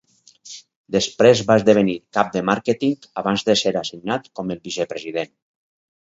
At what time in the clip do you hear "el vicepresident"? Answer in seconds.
4.57-5.31